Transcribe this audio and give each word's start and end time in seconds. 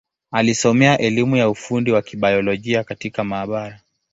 Alisomea 0.31 0.97
elimu 0.97 1.35
ya 1.35 1.49
ufundi 1.49 1.91
wa 1.91 2.01
Kibiolojia 2.01 2.83
katika 2.83 3.23
maabara. 3.23 3.79